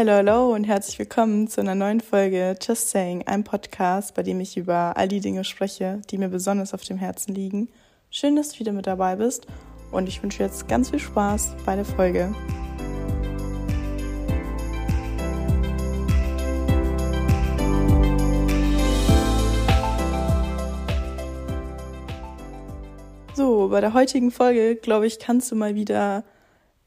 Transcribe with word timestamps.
Hello, 0.00 0.12
hello 0.12 0.54
und 0.54 0.62
herzlich 0.62 0.96
willkommen 1.00 1.48
zu 1.48 1.60
einer 1.60 1.74
neuen 1.74 2.00
Folge 2.00 2.54
Just 2.62 2.90
Saying, 2.90 3.26
einem 3.26 3.42
Podcast, 3.42 4.14
bei 4.14 4.22
dem 4.22 4.38
ich 4.38 4.56
über 4.56 4.96
all 4.96 5.08
die 5.08 5.18
Dinge 5.18 5.42
spreche, 5.42 6.00
die 6.08 6.18
mir 6.18 6.28
besonders 6.28 6.72
auf 6.72 6.84
dem 6.84 6.98
Herzen 6.98 7.34
liegen. 7.34 7.68
Schön, 8.08 8.36
dass 8.36 8.50
du 8.50 8.60
wieder 8.60 8.70
mit 8.70 8.86
dabei 8.86 9.16
bist 9.16 9.48
und 9.90 10.08
ich 10.08 10.22
wünsche 10.22 10.44
jetzt 10.44 10.68
ganz 10.68 10.90
viel 10.90 11.00
Spaß 11.00 11.56
bei 11.66 11.74
der 11.74 11.84
Folge. 11.84 12.32
So, 23.34 23.66
bei 23.68 23.80
der 23.80 23.94
heutigen 23.94 24.30
Folge, 24.30 24.76
glaube 24.76 25.08
ich, 25.08 25.18
kannst 25.18 25.50
du 25.50 25.56
mal 25.56 25.74
wieder 25.74 26.22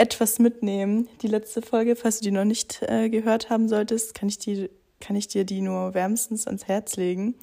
etwas 0.01 0.39
mitnehmen. 0.39 1.07
Die 1.21 1.27
letzte 1.27 1.61
Folge, 1.61 1.95
falls 1.95 2.17
du 2.17 2.23
die 2.23 2.31
noch 2.31 2.43
nicht 2.43 2.81
äh, 2.81 3.07
gehört 3.07 3.51
haben 3.51 3.69
solltest, 3.69 4.15
kann 4.15 4.27
ich, 4.27 4.39
die, 4.39 4.67
kann 4.99 5.15
ich 5.15 5.27
dir 5.27 5.45
die 5.45 5.61
nur 5.61 5.93
wärmstens 5.93 6.47
ans 6.47 6.67
Herz 6.67 6.95
legen. 6.95 7.35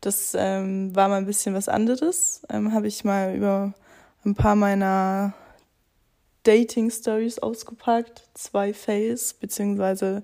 Das 0.00 0.34
ähm, 0.34 0.96
war 0.96 1.10
mal 1.10 1.18
ein 1.18 1.26
bisschen 1.26 1.54
was 1.54 1.68
anderes. 1.68 2.40
Ähm, 2.48 2.72
Habe 2.72 2.86
ich 2.86 3.04
mal 3.04 3.36
über 3.36 3.74
ein 4.24 4.34
paar 4.34 4.56
meiner 4.56 5.34
Dating-Stories 6.44 7.40
ausgepackt. 7.40 8.22
Zwei 8.32 8.72
Fails, 8.72 9.34
beziehungsweise, 9.34 10.22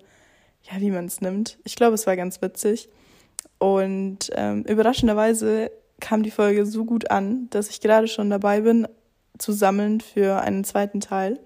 ja, 0.62 0.80
wie 0.80 0.90
man 0.90 1.04
es 1.04 1.20
nimmt. 1.20 1.58
Ich 1.64 1.76
glaube, 1.76 1.94
es 1.94 2.06
war 2.06 2.16
ganz 2.16 2.40
witzig. 2.40 2.88
Und 3.58 4.30
ähm, 4.32 4.62
überraschenderweise 4.62 5.70
kam 6.00 6.22
die 6.22 6.30
Folge 6.30 6.64
so 6.64 6.86
gut 6.86 7.10
an, 7.10 7.50
dass 7.50 7.68
ich 7.68 7.82
gerade 7.82 8.08
schon 8.08 8.30
dabei 8.30 8.62
bin, 8.62 8.88
zu 9.38 9.52
sammeln 9.52 10.00
für 10.00 10.40
einen 10.40 10.64
zweiten 10.64 11.00
Teil. 11.00 11.38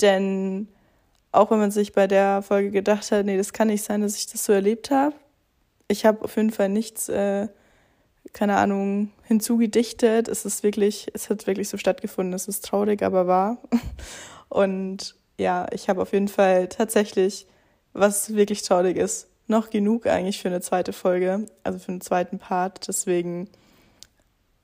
Denn 0.00 0.68
auch 1.32 1.50
wenn 1.50 1.58
man 1.58 1.70
sich 1.70 1.92
bei 1.92 2.06
der 2.06 2.42
Folge 2.42 2.70
gedacht 2.70 3.10
hat, 3.10 3.26
nee, 3.26 3.36
das 3.36 3.52
kann 3.52 3.68
nicht 3.68 3.84
sein, 3.84 4.00
dass 4.00 4.16
ich 4.16 4.26
das 4.26 4.44
so 4.44 4.52
erlebt 4.52 4.90
habe, 4.90 5.14
ich 5.88 6.04
habe 6.04 6.22
auf 6.22 6.36
jeden 6.36 6.50
Fall 6.50 6.68
nichts, 6.68 7.08
äh, 7.08 7.48
keine 8.34 8.56
Ahnung, 8.56 9.10
hinzugedichtet. 9.24 10.28
Es 10.28 10.44
ist 10.44 10.62
wirklich, 10.62 11.08
es 11.14 11.30
hat 11.30 11.46
wirklich 11.46 11.68
so 11.68 11.78
stattgefunden. 11.78 12.34
Es 12.34 12.46
ist 12.46 12.64
traurig, 12.64 13.02
aber 13.02 13.26
wahr. 13.26 13.58
Und 14.50 15.16
ja, 15.38 15.66
ich 15.72 15.88
habe 15.88 16.02
auf 16.02 16.12
jeden 16.12 16.28
Fall 16.28 16.68
tatsächlich, 16.68 17.46
was 17.94 18.34
wirklich 18.34 18.62
traurig 18.62 18.96
ist, 18.96 19.28
noch 19.46 19.70
genug 19.70 20.06
eigentlich 20.06 20.40
für 20.40 20.48
eine 20.48 20.60
zweite 20.60 20.92
Folge, 20.92 21.46
also 21.64 21.78
für 21.78 21.88
einen 21.88 22.02
zweiten 22.02 22.38
Part. 22.38 22.86
Deswegen 22.86 23.48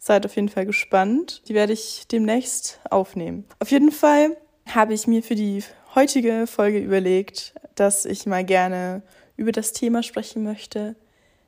Seid 0.06 0.27
auf 0.27 0.36
jeden 0.36 0.50
Fall 0.50 0.66
gespannt. 0.66 1.41
Die 1.48 1.55
werde 1.55 1.72
ich 1.72 2.06
demnächst 2.08 2.78
aufnehmen. 2.91 3.47
Auf 3.58 3.70
jeden 3.70 3.91
Fall 3.91 4.36
habe 4.66 4.92
ich 4.92 5.06
mir 5.06 5.22
für 5.22 5.34
die 5.34 5.64
heutige 5.94 6.47
Folge 6.47 6.78
überlegt, 6.78 7.55
dass 7.74 8.05
ich 8.05 8.27
mal 8.27 8.44
gerne 8.44 9.00
über 9.38 9.50
das 9.50 9.72
Thema 9.72 10.02
sprechen 10.02 10.42
möchte, 10.42 10.94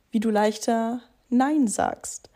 wie 0.09 0.19
du 0.19 0.31
leichter 0.31 1.01
Nein 1.29 1.67
sagst. 1.67 2.31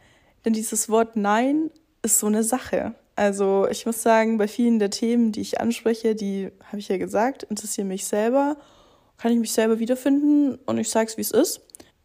Denn 0.46 0.54
dieses 0.54 0.90
Wort 0.90 1.16
Nein 1.16 1.72
ist 2.04 2.20
so 2.20 2.28
eine 2.28 2.44
Sache. 2.44 2.94
Also 3.16 3.68
ich 3.68 3.88
muss 3.88 4.04
sagen, 4.04 4.38
bei 4.38 4.48
vielen 4.48 4.78
der 4.78 4.92
Themen, 4.92 5.32
die 5.32 5.42
ich 5.42 5.60
anspreche, 5.60 6.14
die 6.14 6.52
habe 6.66 6.78
ich 6.78 6.88
ja 6.88 6.98
gesagt, 6.98 7.42
interessieren 7.42 7.88
mich 7.88 8.06
selber, 8.06 8.58
kann 9.18 9.32
ich 9.32 9.40
mich 9.40 9.54
selber 9.54 9.80
wiederfinden 9.80 10.60
und 10.68 10.78
ich 10.78 10.92
sage 10.92 11.10
es, 11.10 11.18
wie 11.18 11.22
es 11.22 11.32
ist 11.32 11.62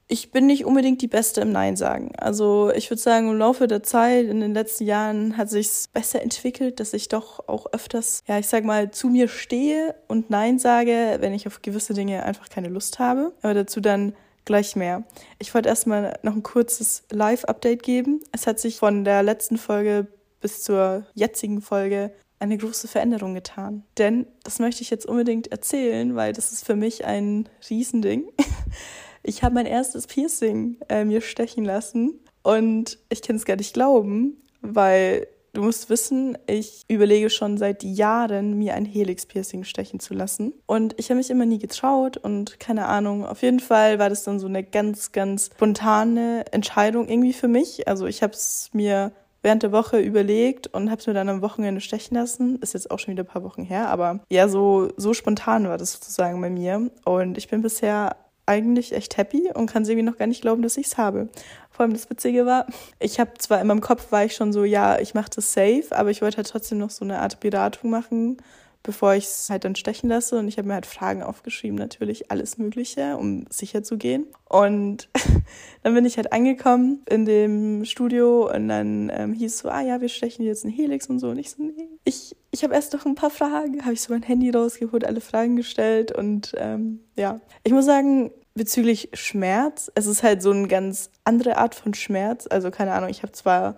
ich 0.09 0.31
bin 0.31 0.47
nicht 0.47 0.65
unbedingt 0.65 1.03
die 1.03 1.09
Beste 1.09 1.41
im 1.41 1.51
Nein 1.51 1.77
sagen. 1.77 2.13
Also 2.17 2.71
ich 2.75 2.91
würde 2.91 3.03
sagen, 3.03 3.29
im 3.29 3.39
Laufe 3.39 3.67
der 3.67 3.83
Zeit, 3.83 4.27
in 4.27 4.41
den 4.41 4.55
letzten 4.55 4.85
Jahren, 4.85 5.37
hat 5.37 5.51
sich's 5.51 5.89
besser 5.89 6.23
entwickelt, 6.23 6.79
dass 6.79 6.93
ich 6.93 7.09
doch 7.09 7.49
auch 7.49 7.67
öfters, 7.73 8.23
ja, 8.27 8.39
ich 8.39 8.47
sag 8.47 8.65
mal, 8.65 8.91
zu 8.93 9.09
mir 9.09 9.27
stehe 9.29 9.97
und 10.07 10.31
Nein 10.31 10.59
sage, 10.59 11.17
wenn 11.21 11.35
ich 11.35 11.47
auf 11.47 11.63
gewisse 11.63 11.95
Dinge 11.95 12.23
einfach 12.23 12.49
keine 12.49 12.69
Lust 12.69 12.99
habe. 12.99 13.33
Aber 13.43 13.55
dazu 13.55 13.81
dann 13.81 14.15
gleich 14.45 14.77
mehr. 14.77 15.03
Ich 15.41 15.53
wollte 15.55 15.69
erstmal 15.69 16.19
noch 16.23 16.35
ein 16.35 16.45
kurzes 16.45 17.03
Live-Update 17.11 17.83
geben. 17.83 18.21
Es 18.31 18.47
hat 18.47 18.61
sich 18.61 18.77
von 18.77 19.05
der 19.05 19.25
letzten 19.25 19.59
Folge 19.59 20.07
bis 20.41 20.63
zur 20.63 21.05
jetzigen 21.15 21.61
Folge 21.61 22.13
eine 22.39 22.57
große 22.57 22.87
Veränderung 22.87 23.35
getan. 23.35 23.83
Denn 23.99 24.27
das 24.45 24.61
möchte 24.61 24.83
ich 24.83 24.91
jetzt 24.91 25.07
unbedingt 25.07 25.51
erzählen, 25.51 26.15
weil 26.15 26.33
das 26.33 26.53
ist 26.53 26.65
für 26.65 26.77
mich 26.77 27.05
ein 27.05 27.49
Riesending. 27.69 28.31
Ich 29.29 29.43
habe 29.43 29.57
mein 29.57 29.67
erstes 29.67 30.07
Piercing 30.07 30.77
äh, 30.89 31.05
mir 31.05 31.21
stechen 31.21 31.65
lassen 31.65 32.21
und 32.45 32.97
ich 33.09 33.23
kann 33.23 33.35
es 33.35 33.45
gar 33.45 33.57
nicht 33.57 33.75
glauben, 33.75 34.37
weil 34.61 35.27
du 35.53 35.65
musst 35.65 35.91
wissen, 35.91 36.39
ich 36.47 36.85
überlege 36.87 37.29
schon 37.29 37.59
seit 37.59 37.83
Jahren, 37.83 38.57
mir 38.57 38.75
ein 38.75 38.85
Helix-Piercing 38.85 39.65
stechen 39.65 39.99
zu 39.99 40.15
lassen. 40.15 40.53
Und 40.67 40.95
ich 40.97 41.11
habe 41.11 41.19
mich 41.19 41.31
immer 41.31 41.45
nie 41.45 41.59
getraut 41.59 42.19
und 42.19 42.61
keine 42.61 42.87
Ahnung. 42.87 43.27
Auf 43.27 43.43
jeden 43.43 43.59
Fall 43.59 43.99
war 43.99 44.11
das 44.11 44.23
dann 44.23 44.39
so 44.39 44.47
eine 44.47 44.63
ganz, 44.63 45.11
ganz 45.11 45.51
spontane 45.53 46.45
Entscheidung 46.53 47.09
irgendwie 47.09 47.33
für 47.33 47.49
mich. 47.49 47.89
Also 47.89 48.07
ich 48.07 48.23
habe 48.23 48.33
es 48.33 48.71
mir 48.75 49.11
während 49.43 49.65
der 49.65 49.73
Woche 49.73 49.99
überlegt 49.99 50.69
und 50.69 50.89
habe 50.89 51.01
es 51.01 51.07
mir 51.09 51.15
dann 51.15 51.29
am 51.29 51.43
Wochenende 51.43 51.81
stechen 51.81 52.17
lassen. 52.17 52.61
Ist 52.61 52.75
jetzt 52.75 52.93
auch 52.93 53.01
schon 53.01 53.13
wieder 53.13 53.25
ein 53.25 53.29
paar 53.29 53.43
Wochen 53.43 53.65
her, 53.65 53.89
aber 53.89 54.21
ja, 54.31 54.47
so, 54.47 54.89
so 54.97 55.15
spontan 55.15 55.67
war 55.67 55.79
das 55.79 55.95
sozusagen 55.95 56.41
bei 56.41 56.51
mir. 56.51 56.93
Und 57.05 57.39
ich 57.39 57.49
bin 57.49 57.63
bisher 57.63 58.15
eigentlich 58.47 58.93
echt 58.93 59.17
happy 59.17 59.51
und 59.53 59.71
kann 59.71 59.85
irgendwie 59.85 60.03
noch 60.03 60.17
gar 60.17 60.27
nicht 60.27 60.43
glauben, 60.43 60.63
dass 60.63 60.77
ich 60.77 60.87
es 60.87 60.97
habe. 60.97 61.29
Vor 61.71 61.85
allem 61.85 61.93
das 61.93 62.09
Witzige 62.09 62.47
war, 62.47 62.67
ich 63.01 63.21
habe 63.21 63.33
zwar 63.39 63.61
in 63.61 63.67
meinem 63.67 63.81
Kopf 63.81 64.13
war 64.13 64.25
ich 64.25 64.35
schon 64.35 64.53
so, 64.53 64.65
ja, 64.65 64.99
ich 64.99 65.15
mache 65.15 65.31
das 65.35 65.53
safe, 65.53 65.85
aber 65.91 66.11
ich 66.11 66.23
wollte 66.23 66.39
halt 66.39 66.49
trotzdem 66.49 66.79
noch 66.79 66.91
so 66.91 67.05
eine 67.05 67.19
Art 67.19 67.41
Beratung 67.41 67.91
machen, 67.91 68.39
bevor 68.87 69.15
ich 69.15 69.25
es 69.25 69.51
halt 69.51 69.65
dann 69.65 69.75
stechen 69.75 70.09
lasse. 70.09 70.39
Und 70.39 70.49
ich 70.49 70.57
habe 70.57 70.69
mir 70.69 70.75
halt 70.75 70.87
Fragen 70.87 71.23
aufgeschrieben, 71.23 71.77
natürlich 71.77 72.31
alles 72.31 72.57
Mögliche, 72.57 73.17
um 73.17 73.45
sicher 73.51 73.83
zu 73.83 73.99
gehen. 73.99 74.27
Und 74.49 75.11
dann 75.83 75.93
bin 75.93 76.05
ich 76.05 76.17
halt 76.17 76.33
angekommen 76.33 77.03
in 77.11 77.27
dem 77.27 77.85
Studio 77.85 78.51
und 78.51 78.69
dann 78.69 79.11
ähm, 79.13 79.33
hieß 79.35 79.59
so, 79.59 79.69
ah 79.69 79.83
ja, 79.83 80.01
wir 80.01 80.09
stechen 80.09 80.47
jetzt 80.47 80.65
einen 80.65 80.73
Helix 80.73 81.09
und 81.09 81.19
so. 81.19 81.29
Und 81.29 81.39
ich 81.39 81.51
so, 81.51 81.63
nee, 81.63 81.89
ich, 82.05 82.37
ich 82.53 82.63
habe 82.63 82.75
erst 82.75 82.93
noch 82.93 83.05
ein 83.05 83.17
paar 83.17 83.31
Fragen, 83.31 83.83
habe 83.83 83.93
ich 83.93 84.01
so 84.01 84.13
mein 84.13 84.23
Handy 84.23 84.51
rausgeholt, 84.51 85.05
alle 85.05 85.21
Fragen 85.21 85.57
gestellt 85.57 86.13
und 86.13 86.55
ähm, 86.57 87.01
ja. 87.17 87.41
Ich 87.65 87.73
muss 87.73 87.85
sagen, 87.85 88.31
bezüglich 88.55 89.11
Schmerz, 89.13 89.91
es 89.97 90.07
ist 90.07 90.23
halt 90.23 90.43
so 90.43 90.53
eine 90.53 90.69
ganz 90.69 91.11
andere 91.25 91.57
Art 91.59 91.75
von 91.75 91.93
Schmerz. 91.93 92.47
Also 92.49 92.71
keine 92.71 92.93
Ahnung, 92.93 93.11
ich 93.11 93.23
habe 93.23 93.33
zwar 93.33 93.77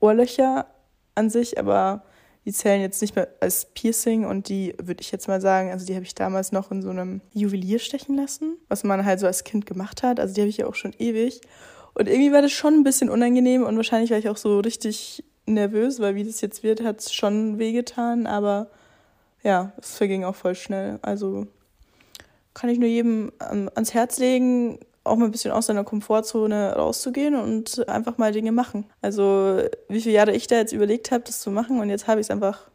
Ohrlöcher 0.00 0.66
an 1.14 1.30
sich, 1.30 1.58
aber 1.58 2.04
die 2.44 2.52
zählen 2.52 2.80
jetzt 2.80 3.02
nicht 3.02 3.16
mehr 3.16 3.28
als 3.40 3.66
Piercing 3.74 4.24
und 4.24 4.48
die 4.48 4.74
würde 4.82 5.02
ich 5.02 5.12
jetzt 5.12 5.28
mal 5.28 5.40
sagen, 5.40 5.70
also 5.70 5.84
die 5.84 5.94
habe 5.94 6.04
ich 6.04 6.14
damals 6.14 6.52
noch 6.52 6.70
in 6.70 6.82
so 6.82 6.90
einem 6.90 7.20
Juwelier 7.32 7.78
stechen 7.78 8.16
lassen, 8.16 8.56
was 8.68 8.82
man 8.82 9.04
halt 9.04 9.20
so 9.20 9.26
als 9.26 9.44
Kind 9.44 9.66
gemacht 9.66 10.02
hat. 10.02 10.18
Also 10.18 10.34
die 10.34 10.40
habe 10.40 10.48
ich 10.48 10.56
ja 10.56 10.66
auch 10.66 10.74
schon 10.74 10.94
ewig. 10.98 11.40
Und 11.94 12.08
irgendwie 12.08 12.32
war 12.32 12.40
das 12.42 12.52
schon 12.52 12.74
ein 12.74 12.84
bisschen 12.84 13.10
unangenehm 13.10 13.62
und 13.62 13.76
wahrscheinlich 13.76 14.10
war 14.10 14.18
ich 14.18 14.28
auch 14.28 14.36
so 14.36 14.60
richtig 14.60 15.24
nervös, 15.46 16.00
weil 16.00 16.14
wie 16.14 16.24
das 16.24 16.40
jetzt 16.40 16.62
wird, 16.62 16.82
hat 16.82 17.00
es 17.00 17.12
schon 17.12 17.58
wehgetan, 17.58 18.26
aber 18.26 18.70
ja, 19.42 19.72
es 19.78 19.96
verging 19.96 20.24
auch 20.24 20.34
voll 20.36 20.54
schnell. 20.54 20.98
Also 21.02 21.46
kann 22.54 22.70
ich 22.70 22.78
nur 22.78 22.88
jedem 22.88 23.32
ans 23.38 23.94
Herz 23.94 24.18
legen, 24.18 24.78
auch 25.10 25.16
mal 25.16 25.26
ein 25.26 25.30
bisschen 25.30 25.52
aus 25.52 25.66
seiner 25.66 25.84
Komfortzone 25.84 26.74
rauszugehen 26.74 27.34
und 27.34 27.88
einfach 27.88 28.18
mal 28.18 28.32
Dinge 28.32 28.52
machen. 28.52 28.86
Also 29.02 29.60
wie 29.88 30.00
viele 30.00 30.14
Jahre 30.14 30.32
ich 30.32 30.46
da 30.46 30.56
jetzt 30.56 30.72
überlegt 30.72 31.10
habe, 31.10 31.24
das 31.24 31.40
zu 31.40 31.50
machen 31.50 31.80
und 31.80 31.90
jetzt 31.90 32.06
habe 32.06 32.20
ich 32.20 32.26
es 32.26 32.30
einfach, 32.30 32.68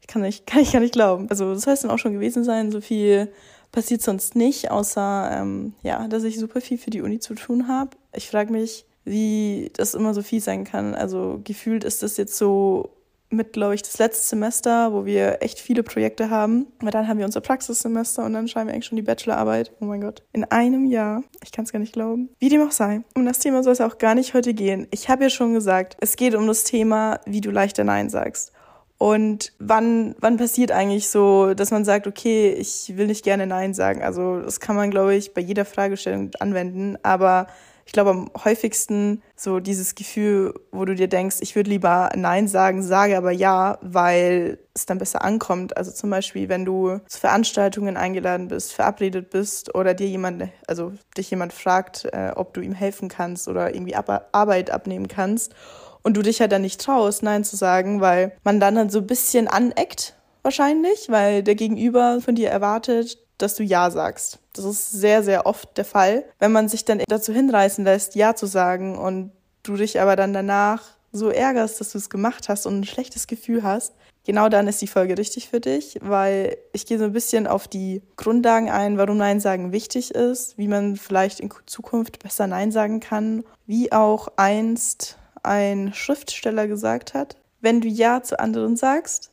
ich 0.00 0.06
kann 0.06 0.22
nicht, 0.22 0.46
kann 0.48 0.62
ich 0.62 0.72
gar 0.72 0.80
nicht 0.80 0.94
glauben. 0.94 1.28
Also 1.28 1.52
das 1.52 1.66
heißt 1.66 1.84
dann 1.84 1.90
auch 1.90 1.98
schon 1.98 2.14
gewesen 2.14 2.44
sein, 2.44 2.70
so 2.70 2.80
viel 2.80 3.28
passiert 3.72 4.02
sonst 4.02 4.34
nicht, 4.34 4.70
außer 4.70 5.30
ähm, 5.32 5.74
ja, 5.82 6.08
dass 6.08 6.24
ich 6.24 6.38
super 6.38 6.60
viel 6.60 6.78
für 6.78 6.90
die 6.90 7.02
Uni 7.02 7.20
zu 7.20 7.34
tun 7.34 7.68
habe. 7.68 7.90
Ich 8.14 8.28
frage 8.28 8.52
mich, 8.52 8.84
wie 9.04 9.70
das 9.74 9.94
immer 9.94 10.14
so 10.14 10.22
viel 10.22 10.40
sein 10.40 10.64
kann. 10.64 10.94
Also 10.94 11.40
gefühlt 11.44 11.84
ist 11.84 12.02
das 12.02 12.16
jetzt 12.16 12.36
so 12.36 12.90
mit, 13.30 13.52
glaube 13.52 13.76
ich, 13.76 13.82
das 13.82 13.98
letzte 13.98 14.28
Semester, 14.28 14.92
wo 14.92 15.04
wir 15.04 15.40
echt 15.40 15.60
viele 15.60 15.82
Projekte 15.82 16.30
haben. 16.30 16.66
Aber 16.80 16.90
dann 16.90 17.08
haben 17.08 17.18
wir 17.18 17.24
unser 17.24 17.40
Praxissemester 17.40 18.24
und 18.24 18.32
dann 18.32 18.48
schreiben 18.48 18.66
wir 18.66 18.74
eigentlich 18.74 18.86
schon 18.86 18.96
die 18.96 19.02
Bachelorarbeit. 19.02 19.72
Oh 19.80 19.84
mein 19.84 20.00
Gott. 20.00 20.22
In 20.32 20.44
einem 20.44 20.84
Jahr. 20.84 21.22
Ich 21.42 21.52
kann 21.52 21.64
es 21.64 21.72
gar 21.72 21.78
nicht 21.78 21.92
glauben. 21.92 22.30
Wie 22.38 22.48
dem 22.48 22.66
auch 22.66 22.72
sei. 22.72 23.02
Um 23.14 23.24
das 23.24 23.38
Thema 23.38 23.62
soll 23.62 23.72
es 23.72 23.80
auch 23.80 23.98
gar 23.98 24.14
nicht 24.14 24.34
heute 24.34 24.52
gehen. 24.52 24.88
Ich 24.90 25.08
habe 25.08 25.22
ja 25.22 25.30
schon 25.30 25.54
gesagt, 25.54 25.96
es 26.00 26.16
geht 26.16 26.34
um 26.34 26.46
das 26.46 26.64
Thema, 26.64 27.20
wie 27.24 27.40
du 27.40 27.50
leichter 27.50 27.84
Nein 27.84 28.10
sagst. 28.10 28.52
Und 28.98 29.54
wann, 29.58 30.14
wann 30.18 30.36
passiert 30.36 30.72
eigentlich 30.72 31.08
so, 31.08 31.54
dass 31.54 31.70
man 31.70 31.86
sagt, 31.86 32.06
okay, 32.06 32.52
ich 32.52 32.96
will 32.96 33.06
nicht 33.06 33.24
gerne 33.24 33.46
Nein 33.46 33.72
sagen? 33.72 34.02
Also 34.02 34.40
das 34.40 34.60
kann 34.60 34.76
man, 34.76 34.90
glaube 34.90 35.14
ich, 35.14 35.32
bei 35.32 35.40
jeder 35.40 35.64
Fragestellung 35.64 36.32
anwenden. 36.38 36.98
Aber 37.02 37.46
ich 37.90 37.92
glaube, 37.92 38.10
am 38.10 38.30
häufigsten 38.44 39.20
so 39.34 39.58
dieses 39.58 39.96
Gefühl, 39.96 40.54
wo 40.70 40.84
du 40.84 40.94
dir 40.94 41.08
denkst, 41.08 41.38
ich 41.40 41.56
würde 41.56 41.70
lieber 41.70 42.10
Nein 42.14 42.46
sagen, 42.46 42.84
sage 42.84 43.16
aber 43.16 43.32
Ja, 43.32 43.78
weil 43.82 44.60
es 44.74 44.86
dann 44.86 44.98
besser 44.98 45.24
ankommt. 45.24 45.76
Also 45.76 45.90
zum 45.90 46.08
Beispiel, 46.08 46.48
wenn 46.48 46.64
du 46.64 47.00
zu 47.08 47.18
Veranstaltungen 47.18 47.96
eingeladen 47.96 48.46
bist, 48.46 48.72
verabredet 48.72 49.30
bist 49.30 49.74
oder 49.74 49.92
dir 49.92 50.06
jemand, 50.06 50.50
also 50.68 50.92
dich 51.16 51.32
jemand 51.32 51.52
fragt, 51.52 52.04
äh, 52.12 52.30
ob 52.36 52.54
du 52.54 52.60
ihm 52.60 52.74
helfen 52.74 53.08
kannst 53.08 53.48
oder 53.48 53.74
irgendwie 53.74 53.96
Ab 53.96 54.28
Arbeit 54.30 54.70
abnehmen 54.70 55.08
kannst 55.08 55.56
und 56.04 56.16
du 56.16 56.22
dich 56.22 56.40
halt 56.40 56.52
dann 56.52 56.62
nicht 56.62 56.80
traust, 56.80 57.24
Nein 57.24 57.42
zu 57.42 57.56
sagen, 57.56 58.00
weil 58.00 58.36
man 58.44 58.60
dann, 58.60 58.76
dann 58.76 58.90
so 58.90 59.00
ein 59.00 59.08
bisschen 59.08 59.48
aneckt 59.48 60.14
wahrscheinlich, 60.42 61.08
weil 61.08 61.42
der 61.42 61.56
Gegenüber 61.56 62.20
von 62.20 62.36
dir 62.36 62.50
erwartet, 62.50 63.18
dass 63.38 63.56
du 63.56 63.64
Ja 63.64 63.90
sagst. 63.90 64.38
Das 64.52 64.64
ist 64.64 64.90
sehr, 64.90 65.22
sehr 65.22 65.46
oft 65.46 65.76
der 65.76 65.84
Fall. 65.84 66.24
Wenn 66.38 66.52
man 66.52 66.68
sich 66.68 66.84
dann 66.84 67.02
dazu 67.08 67.32
hinreißen 67.32 67.84
lässt, 67.84 68.14
Ja 68.14 68.34
zu 68.34 68.46
sagen 68.46 68.98
und 68.98 69.32
du 69.62 69.76
dich 69.76 70.00
aber 70.00 70.16
dann 70.16 70.32
danach 70.32 70.82
so 71.12 71.28
ärgerst, 71.28 71.80
dass 71.80 71.92
du 71.92 71.98
es 71.98 72.10
gemacht 72.10 72.48
hast 72.48 72.66
und 72.66 72.80
ein 72.80 72.84
schlechtes 72.84 73.26
Gefühl 73.26 73.62
hast, 73.62 73.94
genau 74.24 74.48
dann 74.48 74.68
ist 74.68 74.80
die 74.80 74.86
Folge 74.86 75.18
richtig 75.18 75.48
für 75.48 75.60
dich, 75.60 75.98
weil 76.02 76.56
ich 76.72 76.86
gehe 76.86 76.98
so 76.98 77.04
ein 77.04 77.12
bisschen 77.12 77.46
auf 77.46 77.68
die 77.68 78.02
Grundlagen 78.16 78.70
ein, 78.70 78.96
warum 78.98 79.16
Nein 79.16 79.40
sagen 79.40 79.72
wichtig 79.72 80.14
ist, 80.14 80.56
wie 80.56 80.68
man 80.68 80.96
vielleicht 80.96 81.40
in 81.40 81.50
Zukunft 81.66 82.20
besser 82.20 82.46
Nein 82.46 82.70
sagen 82.70 83.00
kann, 83.00 83.44
wie 83.66 83.92
auch 83.92 84.28
einst 84.36 85.18
ein 85.42 85.92
Schriftsteller 85.94 86.66
gesagt 86.66 87.14
hat, 87.14 87.36
wenn 87.60 87.80
du 87.80 87.88
Ja 87.88 88.22
zu 88.22 88.38
anderen 88.38 88.76
sagst, 88.76 89.30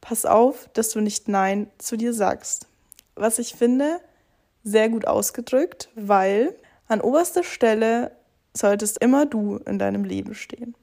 pass 0.00 0.24
auf, 0.24 0.68
dass 0.74 0.90
du 0.90 1.00
nicht 1.00 1.28
Nein 1.28 1.68
zu 1.78 1.96
dir 1.96 2.12
sagst. 2.12 2.66
Was 3.14 3.38
ich 3.38 3.54
finde, 3.54 4.00
sehr 4.66 4.88
gut 4.88 5.06
ausgedrückt, 5.06 5.90
weil 5.94 6.54
an 6.88 7.00
oberster 7.00 7.44
Stelle 7.44 8.10
solltest 8.52 8.98
immer 8.98 9.24
du 9.24 9.58
in 9.58 9.78
deinem 9.78 10.04
Leben 10.04 10.34
stehen. 10.34 10.74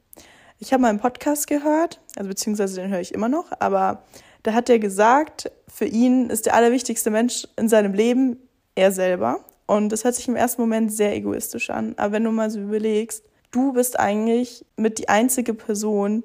Ich 0.57 0.71
habe 0.71 0.81
mal 0.81 0.89
einen 0.89 0.99
Podcast 0.99 1.47
gehört, 1.47 1.99
also 2.15 2.29
beziehungsweise 2.29 2.79
den 2.79 2.89
höre 2.89 3.01
ich 3.01 3.13
immer 3.13 3.27
noch, 3.27 3.51
aber 3.59 4.03
da 4.43 4.53
hat 4.53 4.69
er 4.69 4.79
gesagt, 4.79 5.51
für 5.67 5.85
ihn 5.85 6.29
ist 6.29 6.45
der 6.45 6.55
allerwichtigste 6.55 7.09
Mensch 7.09 7.45
in 7.57 7.67
seinem 7.67 7.93
Leben 7.93 8.37
er 8.75 8.91
selber. 8.91 9.43
Und 9.65 9.89
das 9.89 10.05
hört 10.05 10.15
sich 10.15 10.27
im 10.27 10.35
ersten 10.35 10.61
Moment 10.61 10.91
sehr 10.93 11.15
egoistisch 11.15 11.69
an. 11.69 11.93
Aber 11.97 12.13
wenn 12.13 12.23
du 12.23 12.31
mal 12.31 12.49
so 12.49 12.59
überlegst, 12.59 13.23
du 13.51 13.73
bist 13.73 13.99
eigentlich 13.99 14.65
mit 14.77 14.97
die 14.97 15.09
einzige 15.09 15.53
Person, 15.53 16.23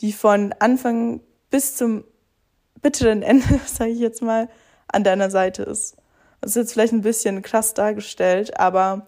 die 0.00 0.12
von 0.12 0.54
Anfang 0.58 1.20
bis 1.50 1.76
zum 1.76 2.04
bitteren 2.82 3.22
Ende, 3.22 3.60
sage 3.66 3.90
ich 3.90 3.98
jetzt 4.00 4.22
mal, 4.22 4.48
an 4.88 5.04
deiner 5.04 5.30
Seite 5.30 5.62
ist. 5.62 5.96
Das 6.40 6.52
ist 6.52 6.56
jetzt 6.56 6.72
vielleicht 6.72 6.92
ein 6.92 7.02
bisschen 7.02 7.42
krass 7.42 7.74
dargestellt, 7.74 8.58
aber 8.58 9.06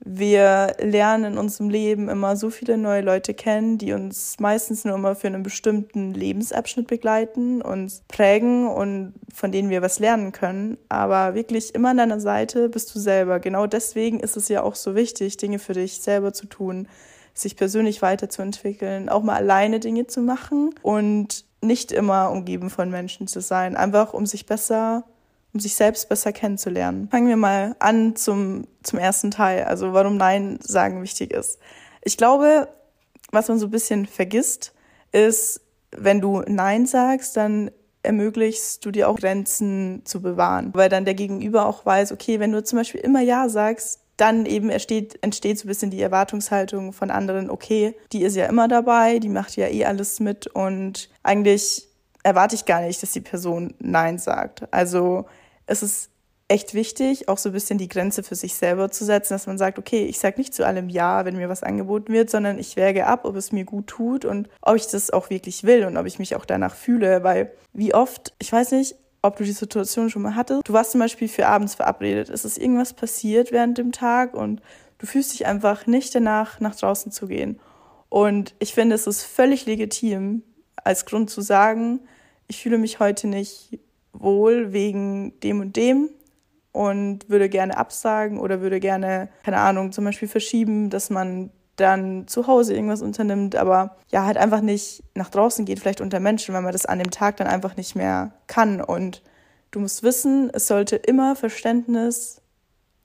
wir 0.00 0.76
lernen 0.78 1.32
in 1.32 1.38
unserem 1.38 1.70
Leben 1.70 2.08
immer 2.08 2.36
so 2.36 2.50
viele 2.50 2.78
neue 2.78 3.00
Leute 3.00 3.34
kennen, 3.34 3.78
die 3.78 3.92
uns 3.92 4.38
meistens 4.38 4.84
nur 4.84 4.94
immer 4.94 5.16
für 5.16 5.26
einen 5.26 5.42
bestimmten 5.42 6.14
Lebensabschnitt 6.14 6.86
begleiten, 6.86 7.60
uns 7.62 8.02
prägen 8.06 8.68
und 8.68 9.14
von 9.34 9.50
denen 9.50 9.70
wir 9.70 9.82
was 9.82 9.98
lernen 9.98 10.30
können. 10.30 10.78
Aber 10.88 11.34
wirklich 11.34 11.74
immer 11.74 11.90
an 11.90 11.96
deiner 11.96 12.20
Seite 12.20 12.68
bist 12.68 12.94
du 12.94 13.00
selber. 13.00 13.40
Genau 13.40 13.66
deswegen 13.66 14.20
ist 14.20 14.36
es 14.36 14.48
ja 14.48 14.62
auch 14.62 14.76
so 14.76 14.94
wichtig, 14.94 15.36
Dinge 15.36 15.58
für 15.58 15.74
dich 15.74 16.00
selber 16.00 16.32
zu 16.32 16.46
tun, 16.46 16.86
sich 17.34 17.56
persönlich 17.56 18.00
weiterzuentwickeln, 18.00 19.08
auch 19.08 19.22
mal 19.24 19.36
alleine 19.36 19.80
Dinge 19.80 20.06
zu 20.06 20.20
machen 20.20 20.74
und 20.82 21.44
nicht 21.60 21.90
immer 21.90 22.30
umgeben 22.30 22.70
von 22.70 22.88
Menschen 22.88 23.26
zu 23.26 23.40
sein, 23.40 23.76
einfach 23.76 24.14
um 24.14 24.26
sich 24.26 24.46
besser 24.46 25.04
um 25.52 25.60
sich 25.60 25.74
selbst 25.74 26.08
besser 26.08 26.32
kennenzulernen. 26.32 27.08
Fangen 27.10 27.28
wir 27.28 27.36
mal 27.36 27.74
an 27.78 28.16
zum, 28.16 28.66
zum 28.82 28.98
ersten 28.98 29.30
Teil, 29.30 29.64
also 29.64 29.92
warum 29.92 30.16
Nein 30.16 30.58
sagen 30.62 31.02
wichtig 31.02 31.32
ist. 31.32 31.58
Ich 32.02 32.16
glaube, 32.16 32.68
was 33.30 33.48
man 33.48 33.58
so 33.58 33.66
ein 33.66 33.70
bisschen 33.70 34.06
vergisst, 34.06 34.72
ist, 35.12 35.60
wenn 35.90 36.20
du 36.20 36.42
Nein 36.46 36.86
sagst, 36.86 37.36
dann 37.36 37.70
ermöglichst 38.02 38.84
du 38.84 38.90
dir 38.90 39.08
auch 39.08 39.18
Grenzen 39.18 40.02
zu 40.04 40.22
bewahren, 40.22 40.70
weil 40.74 40.88
dann 40.88 41.04
der 41.04 41.14
Gegenüber 41.14 41.66
auch 41.66 41.84
weiß, 41.84 42.12
okay, 42.12 42.40
wenn 42.40 42.52
du 42.52 42.62
zum 42.62 42.78
Beispiel 42.78 43.00
immer 43.00 43.20
Ja 43.20 43.48
sagst, 43.48 44.00
dann 44.16 44.46
eben 44.46 44.68
entsteht, 44.68 45.18
entsteht 45.22 45.58
so 45.58 45.64
ein 45.64 45.68
bisschen 45.68 45.90
die 45.90 46.02
Erwartungshaltung 46.02 46.92
von 46.92 47.10
anderen, 47.10 47.50
okay, 47.50 47.94
die 48.12 48.22
ist 48.22 48.36
ja 48.36 48.46
immer 48.46 48.66
dabei, 48.66 49.18
die 49.20 49.28
macht 49.28 49.56
ja 49.56 49.68
eh 49.68 49.84
alles 49.84 50.20
mit 50.20 50.48
und 50.48 51.08
eigentlich 51.22 51.87
erwarte 52.28 52.54
ich 52.54 52.64
gar 52.64 52.82
nicht, 52.82 53.02
dass 53.02 53.12
die 53.12 53.20
Person 53.20 53.74
Nein 53.78 54.18
sagt. 54.18 54.72
Also 54.72 55.26
es 55.66 55.82
ist 55.82 56.10
echt 56.48 56.72
wichtig, 56.72 57.28
auch 57.28 57.38
so 57.38 57.50
ein 57.50 57.52
bisschen 57.52 57.78
die 57.78 57.88
Grenze 57.88 58.22
für 58.22 58.34
sich 58.34 58.54
selber 58.54 58.90
zu 58.90 59.04
setzen, 59.04 59.34
dass 59.34 59.46
man 59.46 59.58
sagt, 59.58 59.78
okay, 59.78 60.04
ich 60.04 60.18
sage 60.18 60.38
nicht 60.38 60.54
zu 60.54 60.66
allem 60.66 60.88
Ja, 60.88 61.24
wenn 61.24 61.36
mir 61.36 61.48
was 61.48 61.62
angeboten 61.62 62.12
wird, 62.12 62.30
sondern 62.30 62.58
ich 62.58 62.76
wäge 62.76 63.06
ab, 63.06 63.24
ob 63.24 63.36
es 63.36 63.52
mir 63.52 63.64
gut 63.64 63.86
tut 63.86 64.24
und 64.24 64.48
ob 64.62 64.76
ich 64.76 64.86
das 64.86 65.10
auch 65.10 65.28
wirklich 65.30 65.64
will 65.64 65.84
und 65.84 65.96
ob 65.96 66.06
ich 66.06 66.18
mich 66.18 66.36
auch 66.36 66.46
danach 66.46 66.74
fühle, 66.74 67.22
weil 67.22 67.52
wie 67.74 67.94
oft, 67.94 68.32
ich 68.38 68.50
weiß 68.50 68.72
nicht, 68.72 68.96
ob 69.20 69.36
du 69.36 69.44
die 69.44 69.52
Situation 69.52 70.08
schon 70.08 70.22
mal 70.22 70.36
hattest, 70.36 70.66
du 70.66 70.72
warst 70.72 70.92
zum 70.92 71.00
Beispiel 71.00 71.28
für 71.28 71.46
abends 71.46 71.74
verabredet, 71.74 72.30
es 72.30 72.44
ist 72.44 72.56
irgendwas 72.56 72.94
passiert 72.94 73.52
während 73.52 73.76
dem 73.76 73.92
Tag 73.92 74.32
und 74.34 74.62
du 74.98 75.06
fühlst 75.06 75.32
dich 75.32 75.46
einfach 75.46 75.86
nicht 75.86 76.14
danach, 76.14 76.60
nach 76.60 76.76
draußen 76.76 77.12
zu 77.12 77.26
gehen. 77.26 77.60
Und 78.08 78.54
ich 78.58 78.72
finde, 78.72 78.94
es 78.94 79.06
ist 79.06 79.22
völlig 79.22 79.66
legitim, 79.66 80.42
als 80.82 81.04
Grund 81.04 81.28
zu 81.28 81.42
sagen, 81.42 82.00
ich 82.48 82.62
fühle 82.62 82.78
mich 82.78 82.98
heute 82.98 83.28
nicht 83.28 83.78
wohl 84.12 84.72
wegen 84.72 85.38
dem 85.40 85.60
und 85.60 85.76
dem 85.76 86.10
und 86.72 87.28
würde 87.28 87.48
gerne 87.48 87.76
absagen 87.76 88.38
oder 88.38 88.60
würde 88.60 88.80
gerne, 88.80 89.28
keine 89.44 89.58
Ahnung, 89.58 89.92
zum 89.92 90.04
Beispiel 90.04 90.28
verschieben, 90.28 90.90
dass 90.90 91.10
man 91.10 91.50
dann 91.76 92.26
zu 92.26 92.46
Hause 92.46 92.74
irgendwas 92.74 93.02
unternimmt, 93.02 93.54
aber 93.54 93.96
ja, 94.10 94.24
halt 94.24 94.36
einfach 94.36 94.60
nicht 94.60 95.04
nach 95.14 95.30
draußen 95.30 95.64
geht, 95.64 95.78
vielleicht 95.78 96.00
unter 96.00 96.18
Menschen, 96.18 96.54
weil 96.54 96.62
man 96.62 96.72
das 96.72 96.86
an 96.86 96.98
dem 96.98 97.10
Tag 97.10 97.36
dann 97.36 97.46
einfach 97.46 97.76
nicht 97.76 97.94
mehr 97.94 98.32
kann. 98.48 98.80
Und 98.80 99.22
du 99.70 99.80
musst 99.80 100.02
wissen, 100.02 100.50
es 100.52 100.66
sollte 100.66 100.96
immer 100.96 101.36
Verständnis 101.36 102.42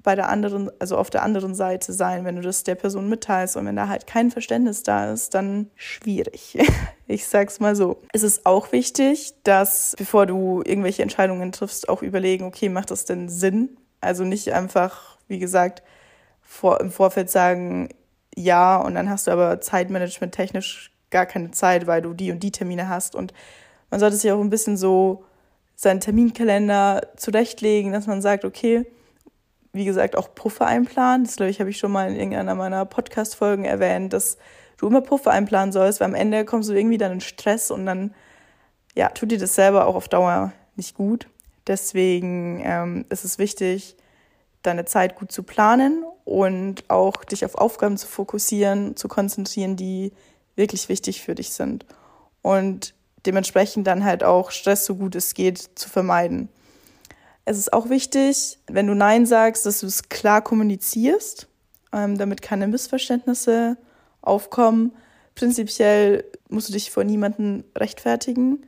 bei 0.04 0.16
der 0.16 0.30
anderen, 0.30 0.70
also 0.80 0.98
auf 0.98 1.10
der 1.10 1.24
anderen 1.24 1.56
Seite 1.56 1.94
sein, 1.94 2.26
wenn 2.26 2.36
du 2.36 2.42
das 2.42 2.64
der 2.64 2.76
Person 2.76 3.10
mitteilst. 3.10 3.56
Und 3.56 3.66
wenn 3.66 3.78
da 3.78 3.88
halt 3.88 4.06
kein 4.06 4.32
Verständnis 4.32 4.84
da 4.84 5.12
ist, 5.12 5.34
dann 5.34 5.70
schwierig. 5.76 6.58
Ich 7.06 7.28
sag's 7.28 7.60
mal 7.60 7.76
so. 7.76 8.02
Es 8.14 8.24
ist 8.24 8.46
auch 8.46 8.72
wichtig, 8.72 9.34
dass 9.44 9.94
bevor 9.98 10.26
du 10.26 10.64
irgendwelche 10.66 11.04
Entscheidungen 11.04 11.52
triffst, 11.52 11.90
auch 11.90 12.02
überlegen, 12.02 12.46
okay, 12.46 12.70
macht 12.70 12.92
das 12.92 13.04
denn 13.04 13.28
Sinn? 13.28 13.78
Also 14.00 14.24
nicht 14.24 14.54
einfach, 14.54 15.18
wie 15.28 15.38
gesagt, 15.38 15.84
vor, 16.42 16.80
im 16.80 16.92
Vorfeld 16.92 17.30
sagen, 17.30 17.90
ja, 18.36 18.78
und 18.78 18.96
dann 18.96 19.10
hast 19.10 19.28
du 19.28 19.32
aber 19.32 19.60
Zeitmanagement 19.60 20.34
technisch 20.34 20.92
gar 21.12 21.26
keine 21.26 21.52
Zeit, 21.52 21.88
weil 21.88 22.02
du 22.02 22.14
die 22.14 22.32
und 22.32 22.42
die 22.42 22.52
Termine 22.52 22.88
hast. 22.88 23.16
Und 23.16 23.34
man 23.92 24.00
sollte 24.00 24.16
sich 24.16 24.32
auch 24.32 24.40
ein 24.40 24.50
bisschen 24.50 24.78
so 24.78 25.26
seinen 25.76 26.00
Terminkalender 26.00 27.02
zurechtlegen, 27.18 27.92
dass 27.92 28.08
man 28.08 28.22
sagt, 28.22 28.46
okay, 28.46 28.86
wie 29.74 29.86
gesagt, 29.86 30.16
auch 30.16 30.34
Puffer 30.34 30.68
einplanen. 30.68 31.26
Das, 31.26 31.36
glaube 31.36 31.50
ich, 31.50 31.60
habe 31.60 31.72
ich 31.72 31.78
schon 31.78 31.92
mal 31.92 32.10
in 32.10 32.16
irgendeiner 32.16 32.56
meiner 32.56 32.86
Podcast-Folgen 32.86 33.66
erwähnt, 33.66 34.14
dass 34.14 34.38
du 34.78 34.88
immer 34.88 35.02
Puffer 35.02 35.32
einplanen 35.32 35.72
sollst, 35.72 36.00
weil 36.00 36.08
am 36.08 36.16
Ende 36.16 36.46
kommst 36.46 36.70
du 36.70 36.74
irgendwie 36.74 37.00
dann 37.00 37.14
in 37.14 37.22
Stress 37.22 37.72
und 37.72 37.86
dann, 37.86 38.14
ja, 38.96 39.10
tut 39.10 39.32
dir 39.32 39.40
das 39.40 39.56
selber 39.56 39.88
auch 39.88 39.96
auf 39.96 40.08
Dauer 40.08 40.54
nicht 40.76 40.96
gut. 40.96 41.28
Deswegen 41.66 42.62
ähm, 42.64 43.06
ist 43.10 43.26
es 43.26 43.40
wichtig, 43.40 43.96
deine 44.62 44.86
Zeit 44.86 45.16
gut 45.16 45.32
zu 45.32 45.44
planen 45.44 46.04
und 46.24 46.90
auch 46.90 47.24
dich 47.24 47.44
auf 47.44 47.56
Aufgaben 47.56 47.98
zu 47.98 48.08
fokussieren, 48.08 48.96
zu 48.96 49.08
konzentrieren, 49.08 49.76
die 49.76 50.14
wirklich 50.56 50.88
wichtig 50.88 51.22
für 51.22 51.36
dich 51.36 51.52
sind. 51.52 51.86
Und 52.42 52.94
dementsprechend 53.26 53.88
dann 53.88 54.04
halt 54.04 54.24
auch 54.24 54.52
Stress 54.52 54.86
so 54.86 54.96
gut 54.96 55.16
es 55.16 55.34
geht 55.34 55.58
zu 55.58 55.90
vermeiden. 55.90 56.50
Es 57.46 57.58
ist 57.58 57.74
auch 57.74 57.90
wichtig, 57.90 58.60
wenn 58.68 58.88
du 58.88 58.96
Nein 58.96 59.26
sagst, 59.26 59.66
dass 59.66 59.82
du 59.82 59.88
es 59.88 60.08
klar 60.10 60.42
kommunizierst, 60.42 61.48
ähm, 61.92 62.18
damit 62.18 62.42
keine 62.42 62.68
Missverständnisse 62.68 63.78
aufkommen. 64.22 64.94
Prinzipiell 65.36 66.24
musst 66.50 66.70
du 66.70 66.74
dich 66.74 66.92
vor 66.92 67.04
niemandem 67.04 67.66
rechtfertigen. 67.76 68.66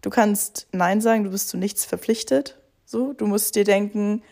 Du 0.00 0.08
kannst 0.08 0.66
Nein 0.72 1.00
sagen, 1.00 1.24
du 1.24 1.30
bist 1.30 1.48
zu 1.48 1.58
nichts 1.58 1.84
verpflichtet. 1.84 2.58
So, 2.86 3.12
du 3.12 3.26
musst 3.26 3.54
dir 3.54 3.64
denken, 3.64 4.22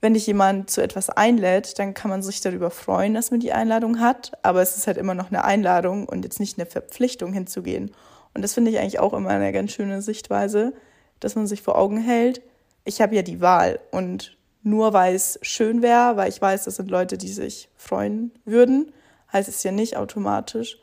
wenn 0.00 0.14
dich 0.14 0.26
jemand 0.26 0.68
zu 0.68 0.82
etwas 0.82 1.08
einlädt, 1.10 1.78
dann 1.78 1.94
kann 1.94 2.10
man 2.10 2.22
sich 2.22 2.40
darüber 2.40 2.70
freuen, 2.70 3.14
dass 3.14 3.30
man 3.30 3.38
die 3.38 3.52
Einladung 3.52 4.00
hat, 4.00 4.32
aber 4.42 4.60
es 4.60 4.76
ist 4.76 4.88
halt 4.88 4.96
immer 4.96 5.14
noch 5.14 5.28
eine 5.28 5.44
Einladung 5.44 6.08
und 6.08 6.24
jetzt 6.24 6.40
nicht 6.40 6.58
eine 6.58 6.66
Verpflichtung 6.66 7.32
hinzugehen. 7.32 7.92
Und 8.34 8.42
das 8.42 8.54
finde 8.54 8.72
ich 8.72 8.78
eigentlich 8.78 8.98
auch 8.98 9.12
immer 9.12 9.28
eine 9.28 9.52
ganz 9.52 9.70
schöne 9.70 10.02
Sichtweise, 10.02 10.72
dass 11.20 11.36
man 11.36 11.46
sich 11.46 11.62
vor 11.62 11.78
Augen 11.78 11.98
hält, 11.98 12.42
ich 12.84 13.00
habe 13.00 13.14
ja 13.14 13.22
die 13.22 13.40
Wahl 13.40 13.80
und 13.90 14.36
nur 14.62 14.92
weil 14.92 15.14
es 15.14 15.38
schön 15.42 15.82
wäre, 15.82 16.16
weil 16.16 16.28
ich 16.28 16.40
weiß, 16.40 16.64
das 16.64 16.76
sind 16.76 16.90
Leute, 16.90 17.18
die 17.18 17.32
sich 17.32 17.68
freuen 17.76 18.32
würden, 18.44 18.92
heißt 19.32 19.48
es 19.48 19.62
ja 19.62 19.72
nicht 19.72 19.96
automatisch, 19.96 20.78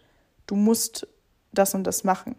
du 0.47 0.55
musst 0.55 1.07
das 1.53 1.73
und 1.73 1.83
das 1.85 2.03
machen, 2.03 2.35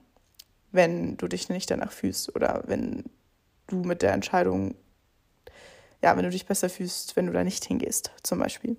wenn 0.73 1.17
du 1.17 1.29
dich 1.29 1.49
nicht 1.49 1.71
danach 1.71 1.93
fühlst 1.93 2.35
oder 2.35 2.63
wenn 2.67 3.05
du 3.69 3.77
mit 3.77 4.03
der 4.03 4.13
Entscheidung, 4.13 4.75
ja, 6.03 6.17
wenn 6.17 6.25
du 6.25 6.31
dich 6.31 6.47
besser 6.47 6.69
fühlst, 6.69 7.17
wenn 7.17 7.27
du 7.27 7.33
da 7.33 7.45
nicht 7.45 7.65
hingehst, 7.65 8.11
zum 8.23 8.39
Beispiel. 8.39 8.77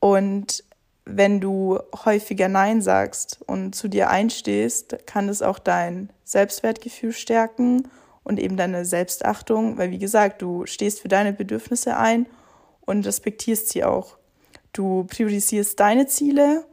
Und 0.00 0.64
wenn 1.04 1.40
du 1.40 1.78
häufiger 2.04 2.48
Nein 2.48 2.80
sagst 2.80 3.40
und 3.46 3.74
zu 3.74 3.88
dir 3.88 4.10
einstehst, 4.10 4.96
kann 5.06 5.28
es 5.28 5.42
auch 5.42 5.58
dein 5.58 6.10
Selbstwertgefühl 6.24 7.12
stärken 7.12 7.88
und 8.24 8.38
eben 8.38 8.56
deine 8.56 8.84
Selbstachtung, 8.84 9.78
weil 9.78 9.90
wie 9.90 9.98
gesagt, 9.98 10.42
du 10.42 10.66
stehst 10.66 11.00
für 11.00 11.08
deine 11.08 11.32
Bedürfnisse 11.32 11.96
ein 11.96 12.26
und 12.82 13.06
respektierst 13.06 13.68
sie 13.68 13.84
auch. 13.84 14.16
Du 14.72 15.04
priorisierst 15.04 15.78
deine 15.78 16.06
Ziele 16.06 16.64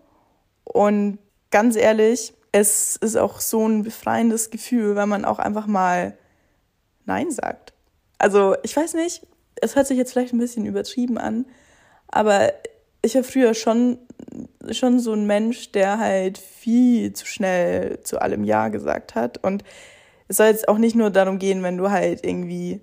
und 0.64 1.20
ganz 1.52 1.76
ehrlich, 1.76 2.34
es 2.52 2.96
ist 2.96 3.18
auch 3.18 3.40
so 3.40 3.68
ein 3.68 3.84
befreiendes 3.84 4.50
Gefühl, 4.50 4.96
wenn 4.96 5.10
man 5.10 5.26
auch 5.26 5.40
einfach 5.40 5.68
mal 5.68 6.18
Nein 7.06 7.32
sagt. 7.32 7.74
Also 8.18 8.56
ich 8.64 8.76
weiß 8.76 8.94
nicht, 8.96 9.26
es 9.62 9.76
hört 9.76 9.88
sich 9.88 9.98
jetzt 9.98 10.14
vielleicht 10.14 10.34
ein 10.34 10.40
bisschen 10.40 10.66
übertrieben 10.66 11.18
an, 11.18 11.46
aber 12.08 12.54
ich 13.02 13.16
war 13.16 13.24
früher 13.24 13.54
schon, 13.54 13.98
schon 14.72 15.00
so 15.00 15.14
ein 15.14 15.26
Mensch, 15.26 15.72
der 15.72 16.00
halt 16.00 16.38
viel 16.38 17.14
zu 17.14 17.26
schnell 17.26 18.02
zu 18.04 18.22
allem 18.22 18.44
Ja 18.44 18.68
gesagt 18.68 19.16
hat. 19.16 19.44
Und 19.44 19.64
es 20.30 20.38
soll 20.38 20.48
jetzt 20.48 20.70
auch 20.70 20.78
nicht 20.78 20.96
nur 20.96 21.10
darum 21.10 21.40
gehen, 21.40 21.64
wenn 21.64 21.78
du 21.78 21.90
halt 21.90 22.24
irgendwie 22.24 22.82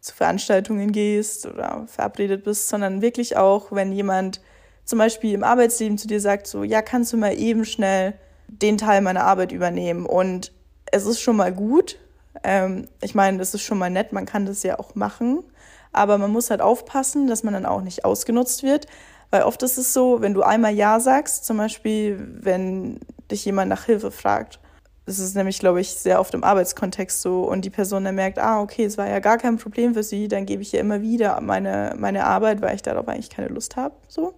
zu 0.00 0.14
Veranstaltungen 0.14 0.90
gehst 0.90 1.46
oder 1.46 1.84
verabredet 1.86 2.44
bist, 2.44 2.68
sondern 2.68 3.02
wirklich 3.02 3.36
auch, 3.36 3.70
wenn 3.70 3.92
jemand 3.92 4.40
zum 4.84 4.98
Beispiel 4.98 5.34
im 5.34 5.44
Arbeitsleben 5.44 5.98
zu 5.98 6.08
dir 6.08 6.20
sagt, 6.20 6.46
so, 6.46 6.64
ja, 6.64 6.80
kannst 6.80 7.12
du 7.12 7.18
mal 7.18 7.38
eben 7.38 7.66
schnell 7.66 8.14
den 8.48 8.78
Teil 8.78 9.02
meiner 9.02 9.24
Arbeit 9.24 9.52
übernehmen. 9.52 10.06
Und 10.06 10.52
es 10.90 11.04
ist 11.04 11.20
schon 11.20 11.36
mal 11.36 11.52
gut. 11.52 11.98
Ähm, 12.42 12.88
ich 13.02 13.14
meine, 13.14 13.42
es 13.42 13.52
ist 13.52 13.62
schon 13.62 13.76
mal 13.76 13.90
nett, 13.90 14.14
man 14.14 14.24
kann 14.24 14.46
das 14.46 14.62
ja 14.62 14.78
auch 14.78 14.94
machen. 14.94 15.44
Aber 15.92 16.16
man 16.16 16.30
muss 16.30 16.48
halt 16.48 16.62
aufpassen, 16.62 17.26
dass 17.26 17.42
man 17.42 17.52
dann 17.52 17.66
auch 17.66 17.82
nicht 17.82 18.06
ausgenutzt 18.06 18.62
wird. 18.62 18.86
Weil 19.30 19.42
oft 19.42 19.62
ist 19.62 19.76
es 19.76 19.92
so, 19.92 20.22
wenn 20.22 20.32
du 20.32 20.42
einmal 20.42 20.72
Ja 20.72 21.00
sagst, 21.00 21.44
zum 21.44 21.58
Beispiel, 21.58 22.18
wenn 22.40 22.98
dich 23.30 23.44
jemand 23.44 23.68
nach 23.68 23.84
Hilfe 23.84 24.10
fragt. 24.10 24.58
Das 25.08 25.18
ist 25.20 25.34
nämlich, 25.34 25.58
glaube 25.58 25.80
ich, 25.80 25.94
sehr 25.94 26.20
oft 26.20 26.34
im 26.34 26.44
Arbeitskontext 26.44 27.22
so 27.22 27.44
und 27.44 27.64
die 27.64 27.70
Person 27.70 28.04
dann 28.04 28.14
merkt, 28.14 28.38
ah, 28.38 28.60
okay, 28.60 28.84
es 28.84 28.98
war 28.98 29.08
ja 29.08 29.20
gar 29.20 29.38
kein 29.38 29.56
Problem 29.56 29.94
für 29.94 30.02
sie, 30.02 30.28
dann 30.28 30.44
gebe 30.44 30.60
ich 30.60 30.74
ihr 30.74 30.80
immer 30.80 31.00
wieder 31.00 31.40
meine, 31.40 31.94
meine 31.96 32.24
Arbeit, 32.26 32.60
weil 32.60 32.74
ich 32.74 32.82
darauf 32.82 33.08
eigentlich 33.08 33.30
keine 33.30 33.48
Lust 33.48 33.76
habe. 33.76 33.94
So. 34.06 34.34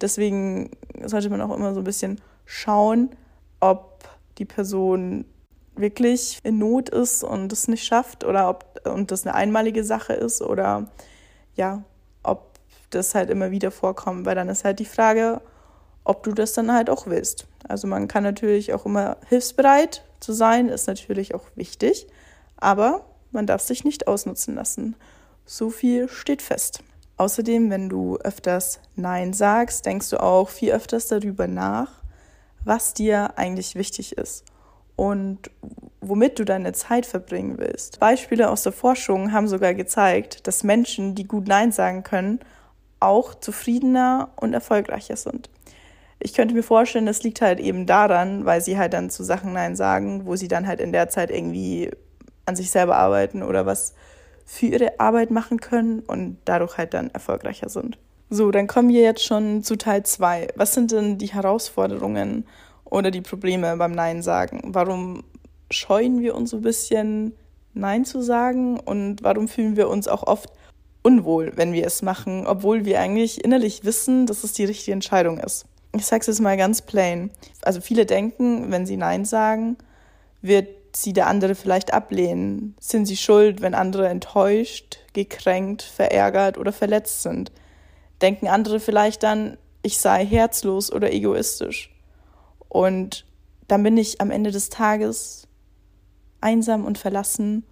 Deswegen 0.00 0.70
sollte 1.04 1.28
man 1.28 1.42
auch 1.42 1.54
immer 1.54 1.74
so 1.74 1.82
ein 1.82 1.84
bisschen 1.84 2.18
schauen, 2.46 3.10
ob 3.60 4.08
die 4.38 4.46
Person 4.46 5.26
wirklich 5.76 6.38
in 6.44 6.56
Not 6.56 6.88
ist 6.88 7.22
und 7.22 7.52
es 7.52 7.68
nicht 7.68 7.84
schafft 7.84 8.24
oder 8.24 8.48
ob 8.48 8.80
und 8.86 9.10
das 9.10 9.26
eine 9.26 9.34
einmalige 9.34 9.84
Sache 9.84 10.14
ist 10.14 10.40
oder 10.40 10.88
ja, 11.56 11.84
ob 12.22 12.54
das 12.88 13.14
halt 13.14 13.28
immer 13.28 13.50
wieder 13.50 13.70
vorkommt, 13.70 14.24
weil 14.24 14.34
dann 14.34 14.48
ist 14.48 14.64
halt 14.64 14.78
die 14.78 14.86
Frage, 14.86 15.42
ob 16.04 16.22
du 16.22 16.32
das 16.32 16.52
dann 16.52 16.72
halt 16.72 16.90
auch 16.90 17.06
willst. 17.06 17.46
Also 17.68 17.86
man 17.86 18.08
kann 18.08 18.22
natürlich 18.22 18.72
auch 18.72 18.86
immer 18.86 19.16
hilfsbereit 19.28 20.04
zu 20.20 20.32
sein, 20.32 20.68
ist 20.68 20.86
natürlich 20.86 21.34
auch 21.34 21.44
wichtig, 21.54 22.06
aber 22.56 23.04
man 23.30 23.46
darf 23.46 23.62
sich 23.62 23.84
nicht 23.84 24.08
ausnutzen 24.08 24.54
lassen. 24.54 24.96
So 25.46 25.70
viel 25.70 26.08
steht 26.08 26.42
fest. 26.42 26.82
Außerdem, 27.16 27.70
wenn 27.70 27.88
du 27.88 28.16
öfters 28.18 28.80
Nein 28.96 29.32
sagst, 29.32 29.84
denkst 29.84 30.10
du 30.10 30.22
auch 30.22 30.48
viel 30.48 30.72
öfters 30.72 31.08
darüber 31.08 31.46
nach, 31.46 32.02
was 32.64 32.94
dir 32.94 33.36
eigentlich 33.36 33.74
wichtig 33.74 34.16
ist 34.16 34.44
und 34.96 35.50
womit 36.00 36.38
du 36.38 36.44
deine 36.44 36.72
Zeit 36.72 37.06
verbringen 37.06 37.58
willst. 37.58 38.00
Beispiele 38.00 38.50
aus 38.50 38.62
der 38.62 38.72
Forschung 38.72 39.32
haben 39.32 39.48
sogar 39.48 39.74
gezeigt, 39.74 40.46
dass 40.46 40.64
Menschen, 40.64 41.14
die 41.14 41.24
gut 41.24 41.46
Nein 41.46 41.72
sagen 41.72 42.02
können, 42.02 42.40
auch 43.00 43.34
zufriedener 43.34 44.30
und 44.36 44.52
erfolgreicher 44.52 45.16
sind. 45.16 45.50
Ich 46.22 46.34
könnte 46.34 46.54
mir 46.54 46.62
vorstellen, 46.62 47.06
das 47.06 47.22
liegt 47.22 47.40
halt 47.40 47.60
eben 47.60 47.86
daran, 47.86 48.44
weil 48.44 48.60
sie 48.60 48.78
halt 48.78 48.92
dann 48.92 49.10
zu 49.10 49.24
Sachen 49.24 49.54
Nein 49.54 49.74
sagen, 49.74 50.26
wo 50.26 50.36
sie 50.36 50.48
dann 50.48 50.66
halt 50.66 50.80
in 50.80 50.92
der 50.92 51.08
Zeit 51.08 51.30
irgendwie 51.30 51.90
an 52.44 52.56
sich 52.56 52.70
selber 52.70 52.96
arbeiten 52.96 53.42
oder 53.42 53.64
was 53.64 53.94
für 54.44 54.66
ihre 54.66 55.00
Arbeit 55.00 55.30
machen 55.30 55.60
können 55.60 56.00
und 56.00 56.36
dadurch 56.44 56.76
halt 56.76 56.92
dann 56.92 57.10
erfolgreicher 57.10 57.68
sind. 57.68 57.98
So, 58.28 58.50
dann 58.50 58.66
kommen 58.66 58.90
wir 58.90 59.00
jetzt 59.00 59.24
schon 59.24 59.62
zu 59.62 59.76
Teil 59.76 60.04
2. 60.04 60.48
Was 60.56 60.74
sind 60.74 60.92
denn 60.92 61.18
die 61.18 61.32
Herausforderungen 61.32 62.46
oder 62.84 63.10
die 63.10 63.22
Probleme 63.22 63.76
beim 63.76 63.92
Nein 63.92 64.22
sagen? 64.22 64.60
Warum 64.66 65.24
scheuen 65.70 66.20
wir 66.20 66.34
uns 66.34 66.50
so 66.50 66.58
ein 66.58 66.62
bisschen, 66.62 67.32
Nein 67.72 68.04
zu 68.04 68.20
sagen 68.20 68.78
und 68.80 69.22
warum 69.22 69.48
fühlen 69.48 69.76
wir 69.76 69.88
uns 69.88 70.08
auch 70.08 70.24
oft 70.24 70.52
unwohl, 71.02 71.52
wenn 71.54 71.72
wir 71.72 71.86
es 71.86 72.02
machen, 72.02 72.46
obwohl 72.46 72.84
wir 72.84 73.00
eigentlich 73.00 73.44
innerlich 73.44 73.84
wissen, 73.84 74.26
dass 74.26 74.44
es 74.44 74.52
die 74.52 74.64
richtige 74.64 74.92
Entscheidung 74.92 75.38
ist? 75.38 75.66
Ich 75.96 76.06
sage 76.06 76.20
es 76.20 76.26
jetzt 76.28 76.40
mal 76.40 76.56
ganz 76.56 76.82
plain. 76.82 77.30
Also 77.62 77.80
viele 77.80 78.06
denken, 78.06 78.70
wenn 78.70 78.86
sie 78.86 78.96
Nein 78.96 79.24
sagen, 79.24 79.76
wird 80.40 80.68
sie 80.96 81.12
der 81.12 81.26
andere 81.26 81.54
vielleicht 81.54 81.92
ablehnen. 81.92 82.76
Sind 82.80 83.06
sie 83.06 83.16
schuld, 83.16 83.60
wenn 83.60 83.74
andere 83.74 84.08
enttäuscht, 84.08 84.98
gekränkt, 85.12 85.82
verärgert 85.82 86.58
oder 86.58 86.72
verletzt 86.72 87.22
sind? 87.22 87.52
Denken 88.22 88.48
andere 88.48 88.80
vielleicht 88.80 89.22
dann, 89.22 89.56
ich 89.82 89.98
sei 89.98 90.24
herzlos 90.24 90.92
oder 90.92 91.12
egoistisch? 91.12 91.94
Und 92.68 93.24
dann 93.66 93.82
bin 93.82 93.96
ich 93.96 94.20
am 94.20 94.30
Ende 94.30 94.50
des 94.50 94.68
Tages 94.68 95.48
einsam 96.40 96.84
und 96.84 96.98
verlassen 96.98 97.64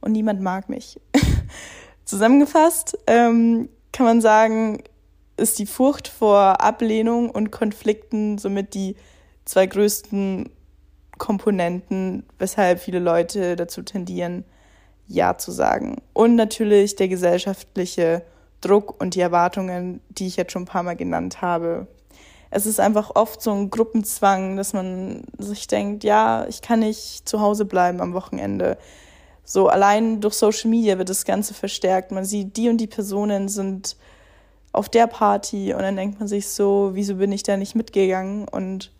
und 0.00 0.12
niemand 0.12 0.40
mag 0.40 0.68
mich. 0.68 1.00
Zusammengefasst 2.04 2.98
ähm, 3.06 3.68
kann 3.92 4.06
man 4.06 4.20
sagen, 4.20 4.82
ist 5.36 5.58
die 5.58 5.66
Furcht 5.66 6.08
vor 6.08 6.60
Ablehnung 6.60 7.30
und 7.30 7.50
Konflikten 7.50 8.38
somit 8.38 8.74
die 8.74 8.96
zwei 9.44 9.66
größten 9.66 10.50
Komponenten, 11.18 12.24
weshalb 12.38 12.80
viele 12.80 12.98
Leute 12.98 13.56
dazu 13.56 13.82
tendieren, 13.82 14.44
Ja 15.06 15.38
zu 15.38 15.50
sagen. 15.50 15.96
Und 16.12 16.36
natürlich 16.36 16.96
der 16.96 17.08
gesellschaftliche 17.08 18.22
Druck 18.60 19.00
und 19.00 19.14
die 19.14 19.20
Erwartungen, 19.20 20.00
die 20.10 20.26
ich 20.26 20.36
jetzt 20.36 20.52
schon 20.52 20.62
ein 20.62 20.66
paar 20.66 20.82
Mal 20.82 20.96
genannt 20.96 21.42
habe. 21.42 21.86
Es 22.50 22.66
ist 22.66 22.80
einfach 22.80 23.12
oft 23.14 23.42
so 23.42 23.52
ein 23.52 23.70
Gruppenzwang, 23.70 24.56
dass 24.56 24.72
man 24.72 25.24
sich 25.38 25.66
denkt, 25.66 26.04
ja, 26.04 26.46
ich 26.48 26.62
kann 26.62 26.80
nicht 26.80 27.28
zu 27.28 27.40
Hause 27.40 27.64
bleiben 27.64 28.00
am 28.00 28.14
Wochenende. 28.14 28.78
So 29.44 29.68
allein 29.68 30.20
durch 30.20 30.34
Social 30.34 30.70
Media 30.70 30.98
wird 30.98 31.08
das 31.08 31.24
Ganze 31.24 31.54
verstärkt. 31.54 32.12
Man 32.12 32.24
sieht, 32.24 32.56
die 32.56 32.68
und 32.68 32.78
die 32.78 32.86
Personen 32.86 33.48
sind 33.48 33.96
auf 34.76 34.88
der 34.88 35.06
Party 35.06 35.72
und 35.72 35.80
dann 35.80 35.96
denkt 35.96 36.18
man 36.18 36.28
sich 36.28 36.48
so, 36.48 36.90
wieso 36.92 37.16
bin 37.16 37.32
ich 37.32 37.42
da 37.42 37.56
nicht 37.56 37.74
mitgegangen? 37.74 38.46
Und 38.48 38.92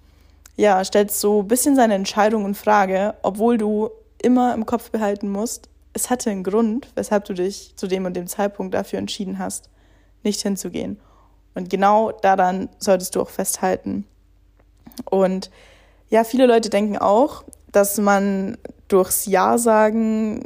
ja, 0.56 0.84
stellt 0.84 1.12
so 1.12 1.42
ein 1.42 1.48
bisschen 1.48 1.76
seine 1.76 1.94
Entscheidung 1.94 2.46
in 2.46 2.54
Frage, 2.54 3.14
obwohl 3.22 3.58
du 3.58 3.90
immer 4.22 4.54
im 4.54 4.64
Kopf 4.64 4.90
behalten 4.90 5.28
musst, 5.28 5.68
es 5.92 6.10
hatte 6.10 6.30
einen 6.30 6.44
Grund, 6.44 6.88
weshalb 6.94 7.24
du 7.24 7.34
dich 7.34 7.74
zu 7.76 7.86
dem 7.86 8.04
und 8.04 8.14
dem 8.14 8.26
Zeitpunkt 8.26 8.74
dafür 8.74 8.98
entschieden 8.98 9.38
hast, 9.38 9.70
nicht 10.22 10.42
hinzugehen. 10.42 10.98
Und 11.54 11.70
genau 11.70 12.12
daran 12.12 12.68
solltest 12.78 13.14
du 13.14 13.22
auch 13.22 13.30
festhalten. 13.30 14.06
Und 15.04 15.50
ja, 16.10 16.24
viele 16.24 16.46
Leute 16.46 16.70
denken 16.70 16.98
auch, 16.98 17.44
dass 17.72 17.98
man 17.98 18.58
durchs 18.88 19.26
Ja 19.26 19.58
sagen 19.58 20.42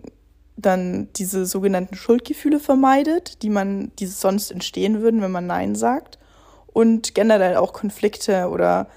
dann 0.60 1.08
diese 1.16 1.46
sogenannten 1.46 1.94
Schuldgefühle 1.94 2.60
vermeidet, 2.60 3.42
die 3.42 3.50
man, 3.50 3.92
die 3.98 4.06
sonst 4.06 4.50
entstehen 4.50 5.00
würden, 5.00 5.22
wenn 5.22 5.30
man 5.30 5.46
Nein 5.46 5.74
sagt. 5.74 6.18
Und 6.66 7.14
generell 7.14 7.56
auch 7.56 7.72
Konflikte 7.72 8.48
oder 8.48 8.88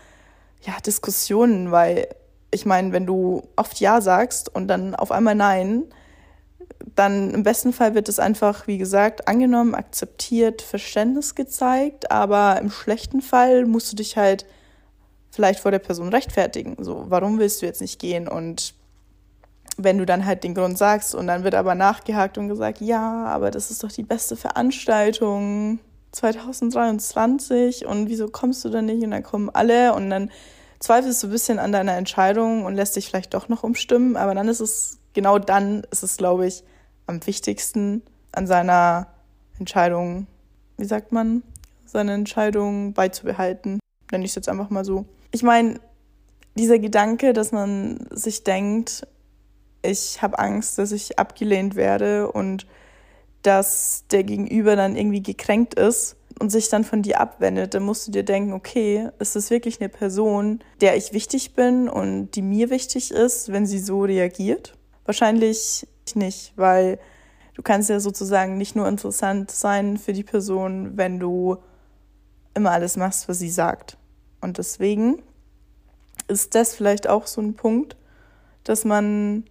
ja, 0.62 0.74
Diskussionen, 0.86 1.72
weil 1.72 2.08
ich 2.52 2.66
meine, 2.66 2.92
wenn 2.92 3.06
du 3.06 3.44
oft 3.56 3.80
Ja 3.80 4.00
sagst 4.00 4.54
und 4.54 4.68
dann 4.68 4.96
auf 4.96 5.12
einmal 5.12 5.36
Nein, 5.36 5.86
dann 6.96 7.32
im 7.32 7.44
besten 7.44 7.74
Fall 7.74 7.96
wird 7.96 8.10
es 8.10 8.20
einfach, 8.20 8.68
wie 8.68 8.78
gesagt, 8.78 9.28
angenommen, 9.28 9.74
akzeptiert, 9.74 10.62
Verständnis 10.62 11.36
gezeigt, 11.36 12.12
aber 12.12 12.60
im 12.60 12.70
schlechten 12.70 13.22
Fall 13.22 13.66
musst 13.66 13.92
du 13.92 13.96
dich 13.96 14.18
halt 14.18 14.46
vielleicht 15.32 15.60
vor 15.60 15.72
der 15.72 15.80
Person 15.80 16.10
rechtfertigen. 16.10 16.76
So, 16.80 17.06
warum 17.08 17.40
willst 17.40 17.62
du 17.62 17.66
jetzt 17.66 17.82
nicht 17.82 18.00
gehen? 18.00 18.28
Und 18.28 18.76
wenn 19.78 19.98
du 19.98 20.06
dann 20.06 20.26
halt 20.26 20.44
den 20.44 20.54
Grund 20.54 20.78
sagst 20.78 21.16
und 21.16 21.28
dann 21.28 21.44
wird 21.44 21.56
aber 21.56 21.76
nachgehakt 21.76 22.38
und 22.38 22.48
gesagt, 22.48 22.82
ja, 22.82 23.26
aber 23.26 23.52
das 23.52 23.72
ist 23.72 23.84
doch 23.84 23.92
die 23.92 24.04
beste 24.04 24.36
Veranstaltung 24.36 25.80
2023 26.12 27.86
und 27.86 28.08
wieso 28.08 28.28
kommst 28.28 28.64
du 28.66 28.70
dann 28.70 28.86
nicht? 28.86 29.04
Und 29.04 29.12
dann 29.12 29.24
kommen 29.24 29.50
alle 29.50 29.94
und 29.94 30.10
dann 30.10 30.30
zweifelst 30.80 31.24
du 31.24 31.28
ein 31.28 31.32
bisschen 31.32 31.60
an 31.60 31.72
deiner 31.72 31.94
Entscheidung 31.94 32.66
und 32.66 32.76
lässt 32.76 32.96
dich 32.96 33.08
vielleicht 33.08 33.34
doch 33.34 33.50
noch 33.50 33.64
umstimmen, 33.64 34.16
aber 34.16 34.36
dann 34.36 34.48
ist 34.48 34.60
es, 34.60 35.00
genau 35.14 35.40
dann 35.40 35.84
ist 35.92 36.04
es, 36.04 36.18
glaube 36.18 36.46
ich, 36.46 36.64
am 37.08 37.26
wichtigsten 37.26 38.04
an 38.32 38.48
seiner 38.48 39.08
Entscheidung, 39.60 40.28
wie 40.78 40.86
sagt 40.86 41.12
man, 41.12 41.44
seine 41.86 42.14
Entscheidung 42.14 42.94
beizubehalten. 42.94 43.80
Nenne 44.12 44.26
ich 44.26 44.32
es 44.32 44.36
jetzt 44.36 44.50
einfach 44.50 44.70
mal 44.70 44.86
so. 44.86 45.06
Ich 45.32 45.44
meine, 45.44 45.80
dieser 46.56 46.80
Gedanke, 46.80 47.34
dass 47.34 47.52
man 47.52 48.06
sich 48.12 48.44
denkt, 48.44 49.08
ich 49.84 50.22
habe 50.22 50.40
Angst, 50.40 50.78
dass 50.78 50.92
ich 50.92 51.20
abgelehnt 51.20 51.76
werde 51.76 52.32
und 52.32 52.66
dass 53.44 54.06
der 54.10 54.24
Gegenüber 54.24 54.76
dann 54.76 54.96
irgendwie 54.96 55.22
gekränkt 55.22 55.74
ist 55.76 56.16
und 56.40 56.50
sich 56.50 56.70
dann 56.70 56.84
von 56.84 57.02
dir 57.02 57.20
abwendet, 57.20 57.74
dann 57.74 57.84
musst 57.84 58.08
du 58.08 58.12
dir 58.12 58.24
denken, 58.24 58.54
okay, 58.54 59.10
ist 59.20 59.36
das 59.36 59.50
wirklich 59.50 59.80
eine 59.80 59.90
Person, 59.90 60.64
der 60.82 60.96
ich 60.96 61.14
wichtig 61.14 61.54
bin 61.54 61.90
und 61.90 62.32
die 62.32 62.42
mir 62.42 62.70
wichtig 62.70 63.12
ist, 63.12 63.52
wenn 63.52 63.66
sie 63.66 63.80
so 63.80 64.02
reagiert? 64.04 64.78
Wahrscheinlich 65.06 65.88
nicht, 66.16 66.54
weil 66.56 67.00
du 67.56 67.62
kannst 67.62 67.90
ja 67.90 68.00
sozusagen 68.00 68.58
nicht 68.58 68.76
nur 68.76 68.88
interessant 68.88 69.52
sein 69.52 69.98
für 69.98 70.14
die 70.14 70.24
Person, 70.24 70.98
wenn 70.98 71.20
du 71.20 71.58
immer 72.54 72.72
alles 72.72 72.98
machst, 72.98 73.28
was 73.28 73.40
sie 73.40 73.50
sagt. 73.50 73.98
Und 74.42 74.58
deswegen 74.58 75.22
ist 76.28 76.56
das 76.56 76.76
vielleicht 76.76 77.08
auch 77.08 77.28
so 77.28 77.42
ein 77.42 77.56
Punkt, 77.56 77.98
dass 78.64 78.86
man 78.86 79.44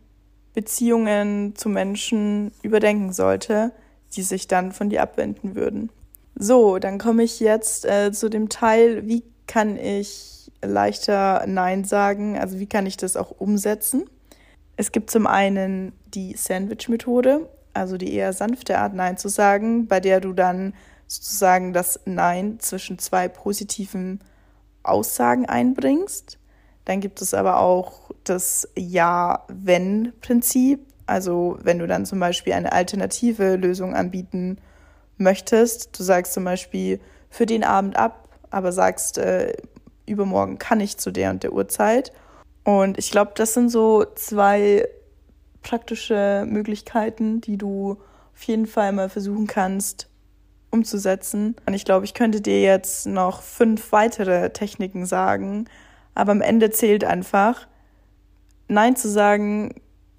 Beziehungen 0.55 1.57
zu 1.57 1.69
Menschen 1.69 2.53
überdenken 2.63 3.13
sollte, 3.13 3.73
die 4.15 4.23
sich 4.23 4.49
dann 4.49 4.73
von 4.73 4.91
dir 4.91 5.03
abwenden 5.03 5.55
würden. 5.55 5.91
So, 6.35 6.79
dann 6.79 6.99
komme 6.99 7.23
ich 7.23 7.41
jetzt 7.41 7.85
äh, 7.85 8.13
zu 8.13 8.29
dem 8.29 8.49
Teil, 8.49 9.07
wie 9.07 9.23
kann 9.47 9.79
ich 9.79 10.51
leichter 10.63 11.45
Nein 11.47 11.85
sagen, 11.85 12.39
also 12.39 12.59
wie 12.59 12.67
kann 12.67 12.87
ich 12.87 12.97
das 12.97 13.17
auch 13.17 13.33
umsetzen. 13.39 14.05
Es 14.77 14.93
gibt 14.93 15.11
zum 15.11 15.27
einen 15.27 15.93
die 16.15 16.35
Sandwich-Methode, 16.37 17.49
also 17.75 17.97
die 17.97 18.13
eher 18.15 18.33
sanfte 18.33 18.79
Art 18.79 18.95
Nein 18.95 19.17
zu 19.19 19.29
sagen, 19.29 19.87
bei 19.87 20.01
der 20.01 20.21
du 20.21 20.33
dann 20.33 20.75
sozusagen 21.07 21.73
das 21.73 22.01
Nein 22.05 22.59
zwischen 22.61 22.99
zwei 22.99 23.29
positiven 23.29 24.21
Aussagen 24.83 25.47
einbringst. 25.47 26.39
Dann 26.85 27.01
gibt 27.01 27.23
es 27.23 27.35
aber 27.35 27.61
auch 27.61 28.11
das 28.25 28.69
Ja-Wenn-Prinzip. 28.77 30.81
Also 31.07 31.59
wenn 31.63 31.79
du 31.79 31.87
dann 31.87 32.07
zum 32.07 32.19
Beispiel 32.21 32.55
eine 32.55 32.73
alternative 32.73 33.57
Lösung 33.57 33.95
anbieten 33.95 34.59
möchtest, 35.19 35.99
du 35.99 36.03
sagst 36.03 36.33
zum 36.33 36.45
Beispiel 36.45 37.01
für 37.31 37.47
den 37.47 37.65
Abend 37.65 37.97
ab, 37.97 38.29
aber 38.51 38.73
sagst, 38.73 39.19
äh, 39.19 39.53
übermorgen 40.07 40.59
kann 40.59 40.81
ich 40.81 40.99
zu 40.99 41.11
der 41.11 41.31
und 41.31 41.43
der 41.43 41.53
Uhrzeit. 41.53 42.13
Und 42.65 42.99
ich 42.99 43.11
glaube, 43.11 43.33
das 43.35 43.55
sind 43.55 43.71
so 43.71 44.05
zwei 44.15 44.89
praktische 45.63 46.45
Möglichkeiten, 46.49 47.41
die 47.41 47.57
du 47.57 47.99
auf 48.35 48.43
jeden 48.45 48.67
Fall 48.67 48.93
mal 48.93 49.09
versuchen 49.09 49.47
kannst 49.47 50.09
umzusetzen. 50.71 51.57
Und 51.67 51.75
ich 51.75 51.85
glaube, 51.85 52.05
ich 52.05 52.15
könnte 52.15 52.41
dir 52.41 52.63
jetzt 52.63 53.07
noch 53.07 53.43
fünf 53.43 53.93
weitere 53.93 54.51
Techniken 54.51 55.07
sagen, 55.07 55.67
aber 56.15 56.33
am 56.33 56.41
Ende 56.41 56.71
zählt 56.71 57.05
einfach, 57.05 57.67
Nein 58.69 58.97
zu 58.97 59.09
sagen 59.09 59.75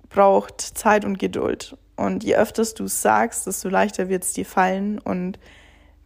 braucht 0.10 0.62
Zeit 0.62 1.06
und 1.06 1.18
Geduld. 1.18 1.78
Und 1.96 2.24
je 2.24 2.36
öfter 2.36 2.64
du 2.64 2.86
es 2.86 3.02
sagst, 3.02 3.48
desto 3.48 3.70
leichter 3.70 4.10
wird 4.10 4.24
es 4.24 4.34
dir 4.34 4.46
fallen 4.46 5.00
und 5.00 5.40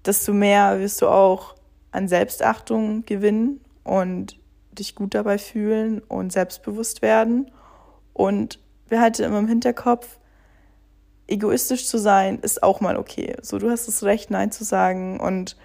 desto 0.05 0.33
mehr 0.33 0.79
wirst 0.79 1.01
du 1.01 1.07
auch 1.07 1.55
an 1.91 2.07
Selbstachtung 2.07 3.05
gewinnen 3.05 3.61
und 3.83 4.39
dich 4.71 4.95
gut 4.95 5.13
dabei 5.13 5.37
fühlen 5.37 5.99
und 5.99 6.31
selbstbewusst 6.31 7.01
werden. 7.01 7.51
Und 8.13 8.59
behalte 8.87 9.23
immer 9.23 9.39
im 9.39 9.47
Hinterkopf, 9.47 10.19
egoistisch 11.27 11.85
zu 11.87 11.97
sein 11.97 12.39
ist 12.39 12.63
auch 12.63 12.79
mal 12.79 12.97
okay. 12.97 13.35
So, 13.41 13.59
du 13.59 13.69
hast 13.69 13.87
das 13.87 14.03
Recht, 14.03 14.31
Nein 14.31 14.51
zu 14.51 14.63
sagen 14.63 15.19
und 15.19 15.57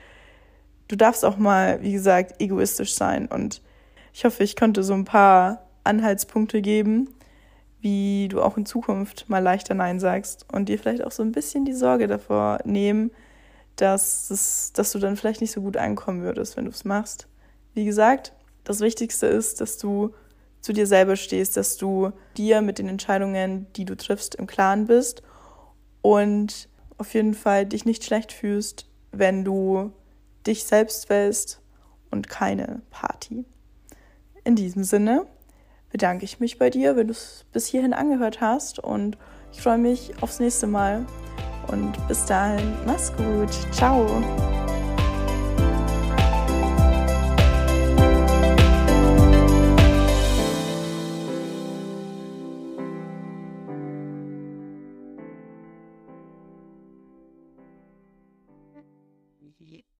du 0.88 0.97
darfst 0.97 1.25
auch 1.25 1.37
mal, 1.37 1.81
wie 1.83 1.93
gesagt, 1.93 2.41
egoistisch 2.41 2.95
sein. 2.95 3.26
Und 3.26 3.62
ich 4.12 4.25
hoffe, 4.25 4.42
ich 4.45 4.57
konnte 4.57 4.83
so 4.83 4.95
ein 4.95 5.04
paar 5.04 5.66
Anhaltspunkte 5.85 6.62
geben, 6.62 7.09
wie 7.81 8.28
du 8.28 8.40
auch 8.40 8.57
in 8.57 8.66
Zukunft 8.66 9.28
mal 9.28 9.40
leichter 9.40 9.75
Nein 9.75 9.99
sagst 9.99 10.47
und 10.52 10.69
dir 10.69 10.78
vielleicht 10.78 11.02
auch 11.04 11.11
so 11.11 11.23
ein 11.23 11.33
bisschen 11.33 11.64
die 11.64 11.73
Sorge 11.73 12.07
davor 12.07 12.61
nehmen, 12.64 13.11
dass, 13.76 14.31
es, 14.31 14.73
dass 14.73 14.92
du 14.92 14.99
dann 14.99 15.16
vielleicht 15.16 15.40
nicht 15.40 15.52
so 15.52 15.62
gut 15.62 15.76
ankommen 15.76 16.23
würdest, 16.23 16.57
wenn 16.57 16.66
du 16.66 16.71
es 16.71 16.85
machst. 16.85 17.26
Wie 17.75 17.85
gesagt, 17.85 18.35
das 18.64 18.81
Wichtigste 18.81 19.26
ist, 19.26 19.61
dass 19.61 19.78
du 19.78 20.14
zu 20.61 20.73
dir 20.73 20.87
selber 20.87 21.16
stehst, 21.16 21.57
dass 21.57 21.76
du 21.76 22.12
dir 22.37 22.61
mit 22.61 22.78
den 22.78 22.88
Entscheidungen, 22.88 23.66
die 23.75 23.85
du 23.85 23.97
triffst, 23.97 24.37
im 24.37 24.47
Klaren 24.47 24.87
bist 24.87 25.23
und 26.02 26.69
auf 26.99 27.14
jeden 27.14 27.35
Fall 27.35 27.66
dich 27.66 27.85
nicht 27.85 28.04
schlecht 28.04 28.31
fühlst, 28.31 28.87
wenn 29.11 29.45
du 29.45 29.92
dich 30.47 30.64
selbst 30.64 31.11
wählst 31.11 31.61
und 32.11 32.28
keine 32.28 32.83
Party. 32.90 33.45
In 34.45 34.57
diesem 34.57 34.85
Sinne 34.85 35.27
bedanke 35.91 36.25
ich 36.25 36.41
mich 36.41 36.59
bei 36.59 36.71
dir, 36.71 36.97
wenn 36.97 37.09
du 37.09 37.13
es 37.13 37.45
bis 37.53 37.67
hierhin 37.67 37.93
angehört 37.93 38.41
hast 38.41 38.79
und 38.79 39.17
ich 39.53 39.61
freue 39.61 39.79
mich 39.79 40.13
aufs 40.21 40.41
nächste 40.41 40.67
Mal. 40.67 41.07
Und 41.69 41.93
bis 42.09 42.25
dahin, 42.26 42.75
mach's 42.87 43.13
gut. 43.17 43.50
Ciao. 43.73 44.07